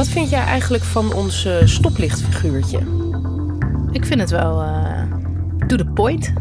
[0.00, 2.78] Wat vind jij eigenlijk van ons eh, stoplichtfiguurtje?
[3.90, 5.02] Ik vind het wel uh,
[5.66, 6.32] to the point.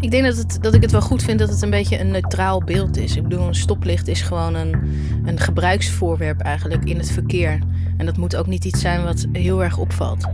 [0.00, 2.10] Ik denk dat, het, dat ik het wel goed vind dat het een beetje een
[2.10, 3.16] neutraal beeld is.
[3.16, 4.76] Ik bedoel, een stoplicht is gewoon een,
[5.24, 7.58] een gebruiksvoorwerp eigenlijk in het verkeer.
[7.96, 10.26] En dat moet ook niet iets zijn wat heel erg opvalt.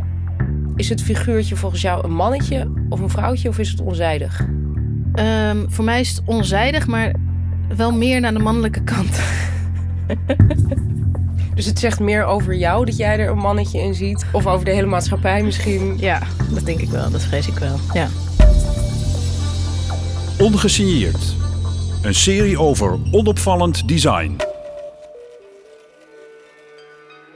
[0.77, 4.47] Is het figuurtje volgens jou een mannetje of een vrouwtje of is het onzijdig?
[5.15, 7.15] Um, voor mij is het onzijdig, maar
[7.77, 9.21] wel meer naar de mannelijke kant.
[11.59, 14.27] dus het zegt meer over jou dat jij er een mannetje in ziet?
[14.33, 15.99] Of over de hele maatschappij misschien?
[15.99, 17.11] Ja, dat denk ik wel.
[17.11, 17.79] Dat vrees ik wel.
[17.93, 18.09] Ja.
[20.39, 21.37] Ongesigneerd.
[22.03, 24.37] Een serie over onopvallend design.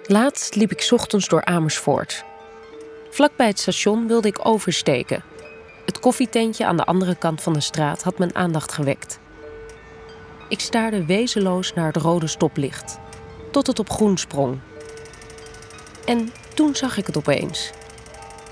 [0.07, 2.25] Laatst liep ik ochtends door Amersfoort.
[3.11, 5.23] Vlakbij het station wilde ik oversteken.
[5.87, 9.19] Het koffietentje aan de andere kant van de straat had mijn aandacht gewekt.
[10.49, 12.99] Ik staarde wezenloos naar het rode stoplicht,
[13.53, 14.59] tot het op groen sprong.
[16.05, 17.71] En toen zag ik het opeens.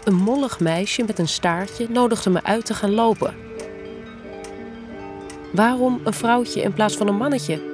[0.05, 3.35] Een mollig meisje met een staartje nodigde me uit te gaan lopen.
[5.53, 7.69] Waarom een vrouwtje in plaats van een mannetje?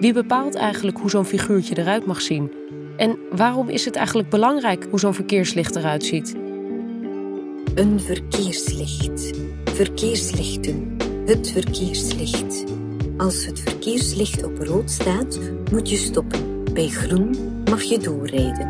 [0.00, 2.52] Wie bepaalt eigenlijk hoe zo'n figuurtje eruit mag zien?
[2.96, 6.34] En waarom is het eigenlijk belangrijk hoe zo'n verkeerslicht eruit ziet?
[7.74, 9.30] Een verkeerslicht.
[9.64, 10.96] Verkeerslichten.
[11.26, 12.64] Het verkeerslicht.
[13.18, 15.38] Als het verkeerslicht op rood staat,
[15.70, 16.64] moet je stoppen.
[16.72, 17.36] Bij groen
[17.70, 18.68] mag je doorrijden.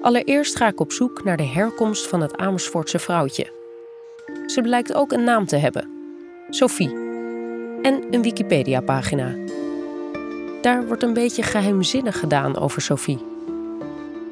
[0.00, 3.52] Allereerst ga ik op zoek naar de herkomst van het Amersfoortse vrouwtje.
[4.46, 5.88] Ze blijkt ook een naam te hebben:
[6.50, 6.90] Sophie.
[7.82, 9.34] En een Wikipedia-pagina.
[10.62, 13.31] Daar wordt een beetje geheimzinnig gedaan over Sophie.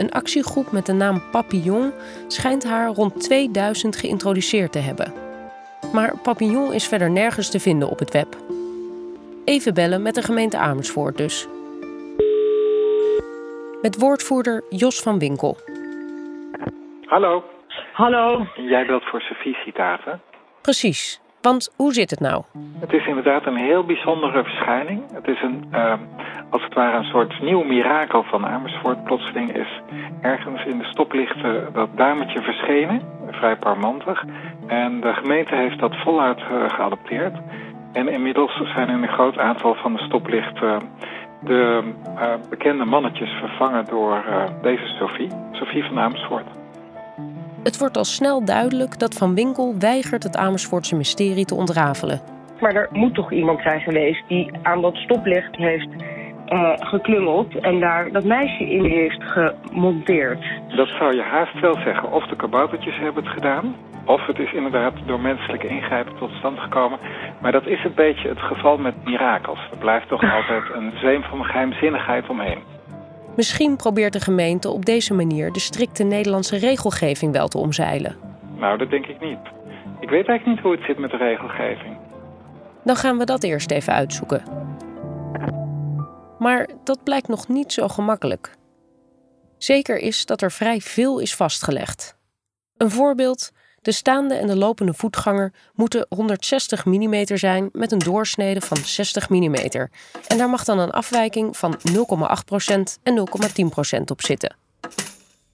[0.00, 1.92] Een actiegroep met de naam Papillon
[2.26, 5.12] schijnt haar rond 2000 geïntroduceerd te hebben.
[5.92, 8.36] Maar Papillon is verder nergens te vinden op het web.
[9.44, 11.48] Even bellen met de gemeente Amersfoort dus.
[13.82, 15.56] Met woordvoerder Jos van Winkel.
[17.04, 17.44] Hallo.
[17.92, 18.46] Hallo.
[18.54, 20.20] Jij belt voor Sophie Citaten?
[20.60, 21.20] Precies.
[21.40, 22.42] Want hoe zit het nou?
[22.80, 25.02] Het is inderdaad een heel bijzondere verschijning.
[25.12, 25.92] Het is een, uh,
[26.50, 29.04] als het ware een soort nieuw mirakel van Amersfoort.
[29.04, 29.80] Plotseling is
[30.20, 33.00] ergens in de stoplichten dat dametje verschenen,
[33.30, 34.24] vrij parmantig.
[34.66, 37.36] En de gemeente heeft dat voluit uh, geadopteerd.
[37.92, 40.78] En inmiddels zijn in een groot aantal van de stoplichten
[41.40, 44.24] de uh, bekende mannetjes vervangen door
[44.62, 46.46] deze Sophie, Sophie van Amersfoort.
[47.62, 52.20] Het wordt al snel duidelijk dat Van Winkel weigert het Amersfoortse mysterie te ontrafelen.
[52.60, 55.88] Maar er moet toch iemand zijn geweest die aan dat stoplicht heeft
[56.50, 60.44] uh, geklungeld en daar dat meisje in heeft gemonteerd.
[60.76, 62.12] Dat zou je haast wel zeggen.
[62.12, 66.58] Of de kaboutertjes hebben het gedaan, of het is inderdaad door menselijke ingrijpen tot stand
[66.58, 66.98] gekomen.
[67.40, 69.58] Maar dat is een beetje het geval met mirakels.
[69.70, 72.58] Er blijft toch altijd een zweem van geheimzinnigheid omheen.
[73.36, 78.16] Misschien probeert de gemeente op deze manier de strikte Nederlandse regelgeving wel te omzeilen.
[78.58, 79.38] Nou, dat denk ik niet.
[80.00, 81.96] Ik weet eigenlijk niet hoe het zit met de regelgeving.
[82.84, 84.69] Dan gaan we dat eerst even uitzoeken.
[86.40, 88.50] Maar dat blijkt nog niet zo gemakkelijk.
[89.58, 92.16] Zeker is dat er vrij veel is vastgelegd.
[92.76, 93.50] Een voorbeeld:
[93.82, 99.28] de staande en de lopende voetganger moeten 160 mm zijn met een doorsnede van 60
[99.28, 99.54] mm.
[99.54, 101.94] En daar mag dan een afwijking van 0,8%
[103.02, 103.28] en
[103.98, 104.56] 0,10% op zitten.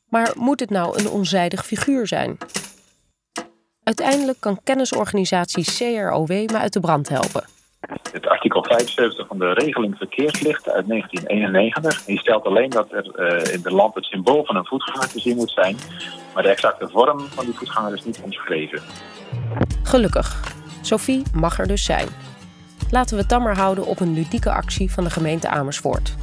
[0.09, 2.39] Maar moet het nou een onzijdig figuur zijn?
[3.83, 7.56] Uiteindelijk kan kennisorganisatie CROW me uit de brand helpen.
[8.13, 12.05] Het artikel 75 van de regeling verkeerslichten uit 1991.
[12.05, 15.21] Die stelt alleen dat er uh, in de land het symbool van een voetganger te
[15.21, 15.77] zien moet zijn.
[16.35, 18.81] Maar de exacte vorm van die voetganger is niet omschreven.
[19.83, 20.55] Gelukkig.
[20.83, 22.09] Sophie mag er dus zijn.
[22.91, 26.15] Laten we maar houden op een ludieke actie van de gemeente Amersfoort.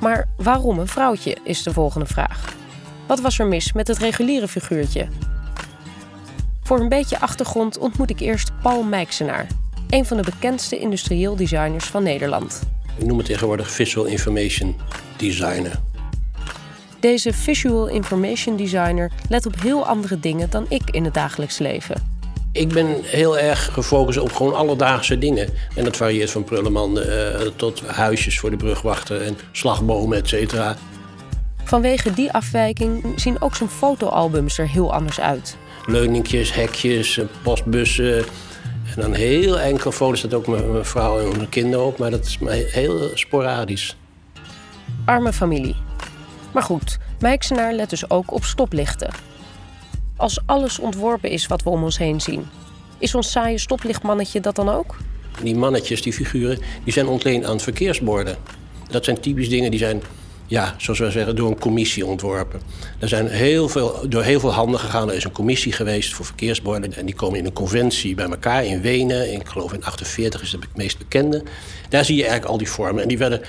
[0.00, 2.54] Maar waarom een vrouwtje, is de volgende vraag.
[3.06, 5.08] Wat was er mis met het reguliere figuurtje?
[6.62, 9.46] Voor een beetje achtergrond ontmoet ik eerst Paul Mijksenaar,
[9.92, 12.62] een van de bekendste industrieel designers van Nederland.
[12.96, 14.76] Ik noem het tegenwoordig Visual Information
[15.16, 15.80] Designer.
[17.00, 22.10] Deze Visual Information Designer let op heel andere dingen dan ik in het dagelijks leven.
[22.52, 25.48] Ik ben heel erg gefocust op gewoon alledaagse dingen.
[25.74, 27.04] En dat varieert van prullenman uh,
[27.56, 30.76] tot huisjes voor de brugwachten en slagbomen, et cetera.
[31.64, 35.56] Vanwege die afwijking zien ook zijn fotoalbums er heel anders uit.
[35.86, 38.24] Leuningjes, hekjes, postbussen,
[38.96, 42.24] en dan heel enkele foto's staat ook mijn vrouw en mijn kinderen op, maar dat
[42.24, 42.38] is
[42.72, 43.96] heel sporadisch.
[45.04, 45.76] Arme familie.
[46.52, 49.10] Maar goed, Mijksenaar let dus ook op stoplichten.
[50.16, 52.46] Als alles ontworpen is wat we om ons heen zien,
[52.98, 54.96] is ons saaie stoplichtmannetje dat dan ook?
[55.42, 58.36] Die mannetjes, die figuren, die zijn ontleend aan verkeersborden.
[58.90, 60.02] Dat zijn typisch dingen die zijn,
[60.46, 62.60] ja, zoals we zeggen, door een commissie ontworpen.
[62.98, 65.08] Er zijn heel veel, door heel veel handen gegaan.
[65.08, 66.94] Er is een commissie geweest voor verkeersborden.
[66.94, 69.32] En die komen in een conventie bij elkaar in Wenen.
[69.32, 71.42] Ik geloof in 48 is het meest bekende.
[71.88, 73.02] Daar zie je eigenlijk al die vormen.
[73.02, 73.40] En die werden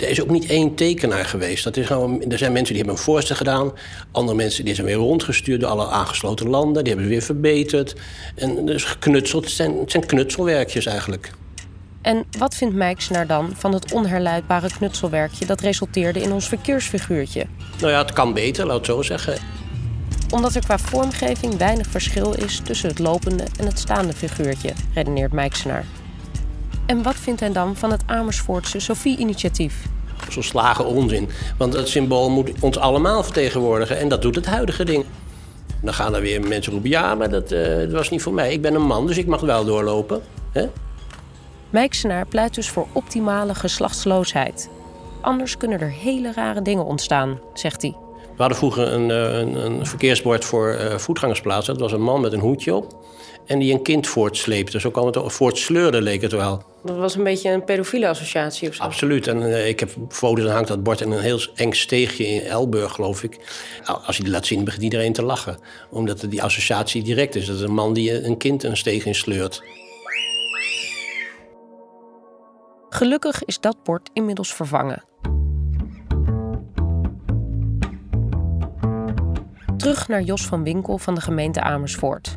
[0.00, 1.64] er is ook niet één tekenaar geweest.
[1.64, 3.72] Dat is gewoon, er zijn mensen die hebben een voorstel gedaan.
[4.12, 6.84] Andere mensen die zijn weer rondgestuurd door alle aangesloten landen.
[6.84, 7.94] Die hebben ze weer verbeterd.
[8.34, 9.50] En dus geknutseld.
[9.50, 11.32] Zijn, het zijn knutselwerkjes eigenlijk.
[12.02, 17.46] En wat vindt Mijksenaar dan van het onherleidbare knutselwerkje dat resulteerde in ons verkeersfiguurtje?
[17.80, 19.38] Nou ja, het kan beter, laat het zo zeggen.
[20.30, 25.32] Omdat er qua vormgeving weinig verschil is tussen het lopende en het staande figuurtje, redeneert
[25.32, 25.84] Mijksenaar.
[26.86, 29.86] En wat vindt hij dan van het Amersfoortse Sophie-initiatief?
[30.28, 31.28] Zo'n slagen onzin.
[31.56, 33.98] Want het symbool moet ons allemaal vertegenwoordigen.
[33.98, 35.04] En dat doet het huidige ding.
[35.82, 36.90] Dan gaan er weer mensen roepen...
[36.90, 38.52] ja, maar dat, uh, dat was niet voor mij.
[38.52, 40.20] Ik ben een man, dus ik mag wel doorlopen.
[40.52, 40.66] Hè?
[41.70, 44.70] Mijksenaar pleit dus voor optimale geslachtsloosheid.
[45.20, 47.94] Anders kunnen er hele rare dingen ontstaan, zegt hij.
[48.40, 51.72] We hadden vroeger een, een, een verkeersbord voor uh, voetgangersplaatsen.
[51.72, 53.04] Dat was een man met een hoedje op
[53.46, 54.80] en die een kind voortsleepte.
[54.80, 56.62] Zo kwam het voortsleurde, leek het wel.
[56.84, 58.82] Dat was een beetje een pedofiele associatie of zo?
[58.82, 59.26] Absoluut.
[59.26, 62.40] En uh, ik heb foto's, dan hangt dat bord in een heel eng steegje in
[62.40, 63.38] Elburg, geloof ik.
[64.06, 65.58] Als je die laat zien, begint iedereen te lachen.
[65.90, 67.46] Omdat die associatie direct is.
[67.46, 69.62] Dat is een man die een kind een steeg in sleurt.
[73.00, 75.04] Gelukkig is dat bord inmiddels vervangen.
[79.76, 82.36] Terug naar Jos van Winkel van de gemeente Amersfoort.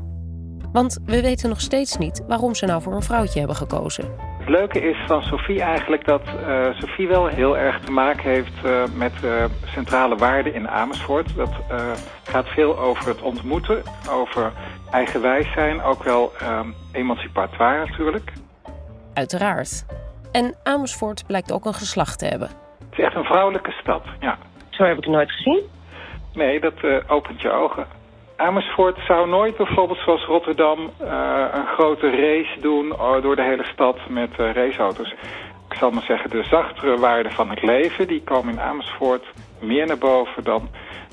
[0.71, 4.05] Want we weten nog steeds niet waarom ze nou voor een vrouwtje hebben gekozen.
[4.39, 8.65] Het leuke is van Sophie eigenlijk dat uh, Sophie wel heel erg te maken heeft
[8.65, 11.35] uh, met uh, centrale waarden in Amersfoort.
[11.35, 11.53] Dat
[12.23, 14.51] gaat veel over het ontmoeten, over
[14.91, 16.31] eigenwijs zijn, ook wel
[16.91, 18.33] emancipatoire natuurlijk.
[19.13, 19.85] Uiteraard.
[20.33, 22.47] En Amersfoort blijkt ook een geslacht te hebben.
[22.89, 24.37] Het is echt een vrouwelijke stad, ja.
[24.69, 25.61] Zo heb ik het nooit gezien.
[26.33, 26.73] Nee, dat
[27.07, 27.87] opent je ogen.
[28.35, 32.89] Amersfoort zou nooit bijvoorbeeld zoals Rotterdam uh, een grote race doen
[33.21, 35.13] door de hele stad met uh, raceauto's.
[35.69, 39.25] Ik zal maar zeggen, de zachtere waarden van het leven, die komen in Amersfoort
[39.59, 40.69] meer naar boven dan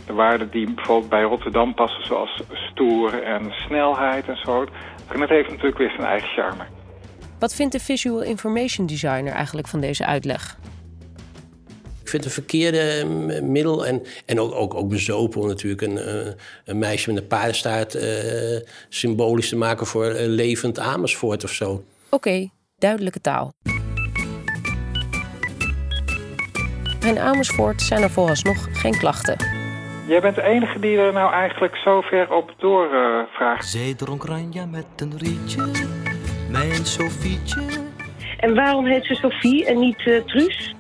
[0.07, 4.67] de waarden die bijvoorbeeld bij Rotterdam passen, zoals stoer en snelheid en zo.
[5.09, 6.80] En dat heeft natuurlijk weer zijn eigen charme.
[7.41, 10.59] Wat vindt de visual information designer eigenlijk van deze uitleg?
[12.03, 13.05] Ik vind het een verkeerde
[13.43, 16.33] middel en, en ook, ook, ook bezopen om natuurlijk een, eh,
[16.65, 18.03] een meisje met een paardenstaart uh,
[18.89, 21.71] symbolisch te maken voor uh, levend Amersfoort of zo.
[21.71, 23.53] Oké, okay, duidelijke taal.
[27.01, 29.37] In Amersfoort zijn er vooralsnog geen klachten.
[30.07, 33.69] Jij bent de enige die er nou eigenlijk zo ver op doorvraagt.
[33.69, 35.71] Zij dronk Ranja met een rietje,
[36.51, 37.63] mijn Sofietje.
[38.39, 40.75] En waarom heet ze Sofie en niet uh, Truus?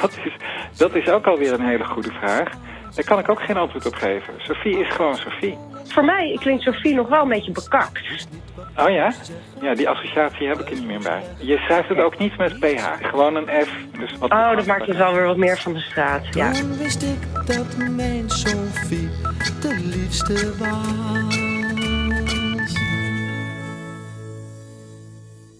[0.00, 0.36] Dat is,
[0.76, 2.50] dat is ook alweer een hele goede vraag.
[2.94, 4.34] Daar kan ik ook geen antwoord op geven.
[4.38, 5.58] Sophie is gewoon Sophie.
[5.84, 8.26] Voor mij klinkt Sophie nog wel een beetje bekakt.
[8.76, 9.12] Oh ja?
[9.60, 11.22] Ja, die associatie heb ik er niet meer bij.
[11.38, 13.70] Je schrijft het ook niet met PH, gewoon een F.
[13.98, 16.34] Dus wat oh, dat maakt het wel weer wat meer van de straat.
[16.34, 16.52] Ja.
[16.52, 19.10] Toen wist ik dat mijn Sophie
[19.60, 21.43] de liefste was.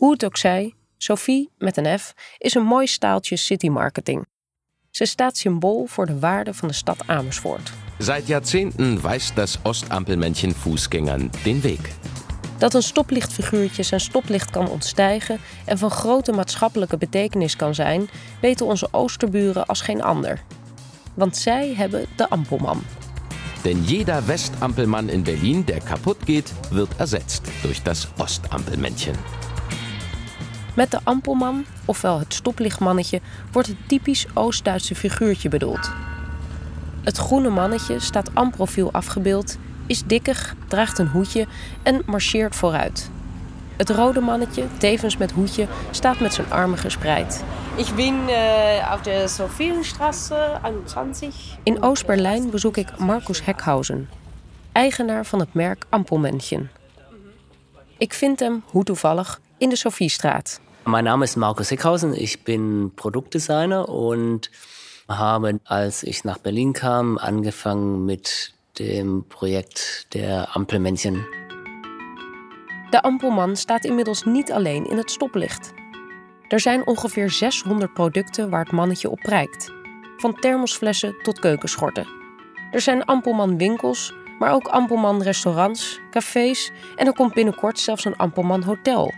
[0.05, 4.27] Hoe het ook zij, Sophie met een F is een mooi staaltje city marketing.
[4.91, 7.73] Ze staat symbool voor de waarde van de stad Amersfoort.
[7.99, 11.79] Seit Jahrzehnten weist das Ostampelmännchen Fußgängern den Weg.
[12.59, 18.09] Dat een stoplichtfiguurtje zijn stoplicht kan ontstijgen en van grote maatschappelijke betekenis kan zijn,
[18.41, 20.43] weten onze Oosterburen als geen ander.
[21.15, 22.83] Want zij hebben de Ampelman.
[23.63, 29.44] Denn jeder Westampelmann in Berlin, der kaputt geht, wird ersetzt durch das Ostampelmännchen.
[30.75, 33.21] Met de Ampelman, ofwel het stoplichtmannetje,
[33.53, 35.91] wordt het typisch Oost-Duitse figuurtje bedoeld.
[37.03, 41.47] Het groene mannetje staat amprofiel afgebeeld, is dikkig, draagt een hoedje
[41.83, 43.11] en marcheert vooruit.
[43.77, 47.45] Het rode mannetje, tevens met hoedje, staat met zijn armen gespreid.
[47.77, 51.35] Ik ben uh, op de Sophienstraße 21.
[51.63, 54.09] In Oost-Berlijn bezoek ik Markus Heckhausen,
[54.73, 56.71] eigenaar van het merk Ampelmännchen.
[57.99, 60.61] Ik vind hem, hoe toevallig, in de Sophiestraat.
[60.87, 64.51] Mein Name ist Markus Heckhausen, ich bin Produktdesigner und
[65.09, 71.25] habe, als ich nach Berlin kam, angefangen mit dem Projekt der Ampelmännchen.
[72.91, 75.73] De Ampelman staat inmiddels niet alleen in het stoplicht.
[76.49, 79.73] Er zijn ongeveer 600 producten waar het mannetje op prijkt.
[80.17, 82.07] Van thermosflessen tot keukenschorten.
[82.73, 88.17] Er zijn Ampelman winkels, maar ook Ampelman restaurants, cafés en er komt binnenkort zelfs een
[88.17, 89.13] Ampelman hotel.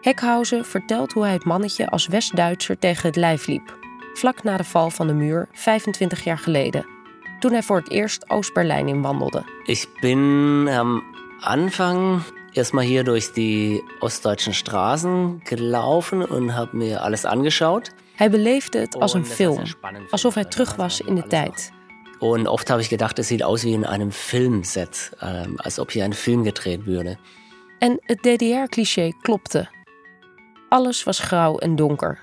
[0.00, 3.78] Heckhausen vertelt hoe hij het mannetje als West-Duitser tegen het lijf liep,
[4.14, 6.86] vlak na de val van de muur 25 jaar geleden,
[7.38, 9.44] toen hij voor het eerst Oost-Berlijn inwandelde.
[9.64, 11.02] Ich bin am
[11.40, 17.90] Anfang erstmal hier durch die ostdeutschen Straßen gelaufen und habe mir alles angeschaut.
[18.14, 19.62] Hij beleefde het als een film,
[20.10, 21.72] alsof hij terug was in de tijd.
[22.18, 25.90] Und oft habe ich gedacht, es sieht aus wie in einem Filmset, ähm, als ob
[25.90, 27.16] hier ein Film gedreht würde.
[27.78, 29.68] En het DDR-cliché klopte.
[30.68, 32.18] Alles was grauw en donker.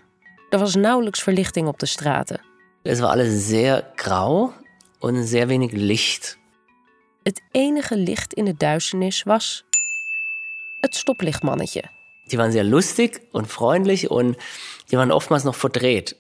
[0.50, 2.42] Er was nauwelijks verlichting op de straten.
[2.84, 4.52] Es war alles sehr grau
[5.00, 6.38] und sehr wenig Licht.
[7.24, 9.66] Het enige licht in de duisternis was
[10.80, 11.84] het stoplichtmannetje.
[12.28, 14.38] Die waren sehr lustig und freundlich und
[14.90, 16.16] die waren oftmals noch verdreht.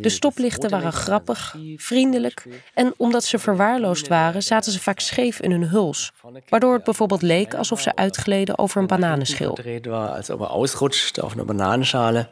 [0.00, 5.50] De stoplichten waren grappig, vriendelijk en omdat ze verwaarloosd waren, zaten ze vaak scheef in
[5.50, 6.12] hun huls,
[6.48, 9.54] waardoor het bijvoorbeeld leek alsof ze uitgleden over een bananenschil.
[9.54, 12.28] verdreht war, als ob er ausrutscht auf einer Bananenschale.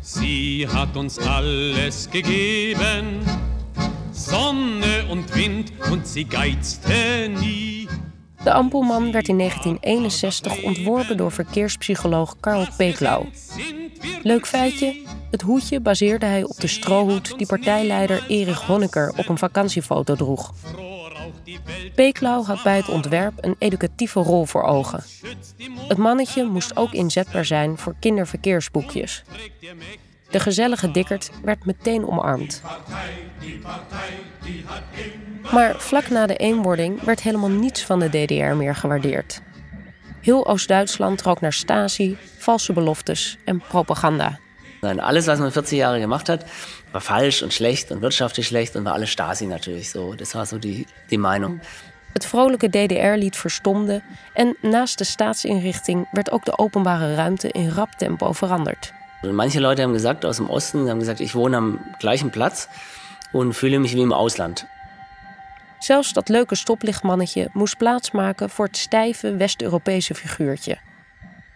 [0.00, 3.22] Sie hat uns alles gegeben,
[4.12, 7.88] Sonne und Wind, und sie geizte nie.
[8.44, 13.26] De Ampelman werd in 1961 ontworpen door verkeerspsycholoog Karl Peeklau.
[14.22, 19.38] Leuk feitje, het hoedje baseerde hij op de strohoed die partijleider Erich Honecker op een
[19.38, 20.52] vakantiefoto droeg.
[21.94, 25.04] Peeklau had bij het ontwerp een educatieve rol voor ogen.
[25.88, 29.24] Het mannetje moest ook inzetbaar zijn voor kinderverkeersboekjes.
[30.30, 32.62] De gezellige dikkerd werd meteen omarmd.
[35.52, 39.42] Maar vlak na de eenwording werd helemaal niets van de DDR meer gewaardeerd.
[40.28, 44.38] Heel Oost-Duitsland trok naar Stasi, valse beloftes en propaganda.
[44.80, 46.44] Und alles, was man 40 Jahre gemacht hat,
[46.92, 50.14] war falsch und schlecht und wirtschaftlich schlecht und war alles Stasi natürlich so.
[50.14, 51.60] Das war so die, die Meinung.
[52.12, 54.02] Het vrolijke DDR-lied verstomde
[54.34, 58.92] en naast de staatsinrichting werd ook de openbare ruimte in rap tempo veranderd.
[59.22, 62.68] Manche Leute haben gesagt, aus dem Osten, die haben gesagt, ich wohne am gleichen Platz
[63.32, 64.66] und fühle mich wie im Ausland.
[65.88, 70.78] Zelfs dat leuke stoplichtmannetje moest plaatsmaken voor het stijve West-Europese figuurtje.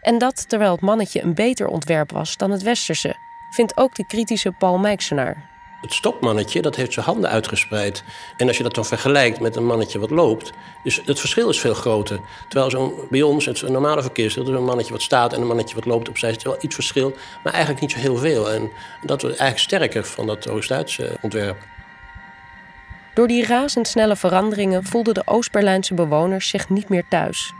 [0.02, 3.14] En dat terwijl het mannetje een beter ontwerp was dan het westerse,
[3.50, 5.50] vindt ook de kritische Paul Mijksenaar.
[5.80, 8.04] Het stopmannetje dat heeft zijn handen uitgespreid.
[8.36, 10.52] En als je dat dan vergelijkt met een mannetje wat loopt...
[10.82, 12.20] dus het verschil is veel groter.
[12.48, 14.48] Terwijl zo'n, bij ons, het normale verkeersdeel...
[14.48, 16.30] een mannetje wat staat en een mannetje wat loopt opzij...
[16.30, 17.12] is wel iets verschil,
[17.42, 18.50] maar eigenlijk niet zo heel veel.
[18.50, 18.70] En
[19.02, 21.71] dat wordt eigenlijk sterker van dat Oost-Duitse ontwerp.
[23.14, 27.52] Door die razendsnelle veranderingen voelden de Oost-Berlijnse bewoners zich niet meer thuis.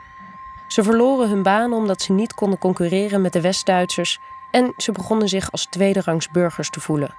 [0.69, 4.19] Ze verloren hun baan omdat ze niet konden concurreren met de West-Duitsers
[4.51, 7.15] en ze begonnen zich als tweederangs burgers te voelen.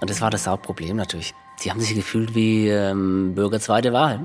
[0.00, 1.32] Und das war das Hauptproblem natürlich.
[1.62, 4.24] Die haben sich gefühlt wie ähm, Bürger zweiter Wahl.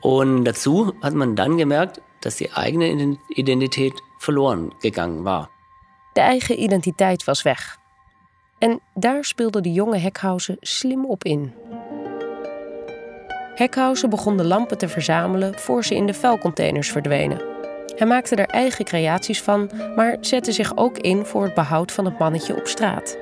[0.00, 5.50] Und dazu hat man dann gemerkt, dass die eigene Ident- Identität verloren gegangen war.
[6.12, 7.78] De eigen identiteit was weg.
[8.58, 11.52] En daar speelde de jonge Heckhausen slim op in.
[13.58, 17.40] Heckhausen begon de lampen te verzamelen voor ze in de vuilcontainers verdwenen.
[17.96, 22.04] Hij maakte er eigen creaties van, maar zette zich ook in voor het behoud van
[22.04, 23.18] het mannetje op straat.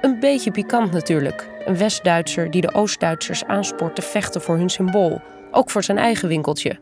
[0.00, 1.48] Een beetje pikant natuurlijk.
[1.64, 6.28] Een West-Duitser die de Oost-Duitsers aanspoort te vechten voor hun symbool, ook voor zijn eigen
[6.28, 6.78] winkeltje.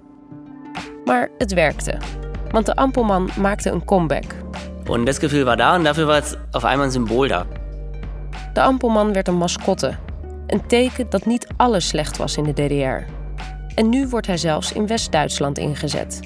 [1.04, 1.98] Maar het werkte,
[2.50, 4.34] want de Ampelman maakte een comeback.
[4.88, 7.46] Und das Gefühl war da und dafür war es auf einmal ein Symbol da.
[8.52, 10.07] De Ampelman werd een mascotte.
[10.48, 13.12] Een teken dat niet alles slecht was in de DDR.
[13.74, 16.20] En nu wordt hij zelfs in West-Duitsland ingezet.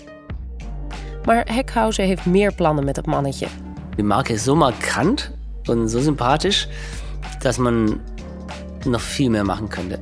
[1.25, 3.47] Maar Heckhausen heeft meer plannen met het mannetje.
[3.97, 5.33] Die Marke ist so markant
[5.69, 6.69] und so sympathisch,
[7.39, 8.01] dass man
[8.85, 9.99] noch viel mehr machen könnte.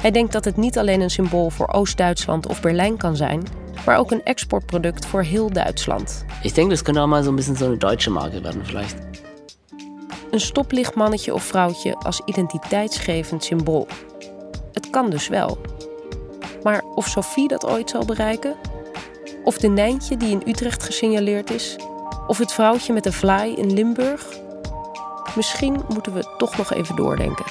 [0.00, 3.42] Hij denkt dat het niet alleen een symbool voor Oost-Duitsland of Berlijn kan zijn,
[3.86, 6.24] maar ook een exportproduct voor heel Duitsland.
[6.82, 8.96] Könnte auch mal so ein bisschen so eine deutsche Marke werden vielleicht.
[10.38, 13.86] Een stoplichtmannetje of vrouwtje als identiteitsgevend symbool.
[14.72, 15.58] Het kan dus wel.
[16.62, 18.56] Maar of Sophie dat ooit zal bereiken?
[19.44, 21.76] Of de Nijntje die in Utrecht gesignaleerd is?
[22.26, 24.38] Of het vrouwtje met de vlaai in Limburg?
[25.34, 27.44] Misschien moeten we toch nog even doordenken.